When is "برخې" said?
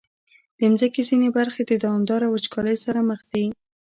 1.37-1.61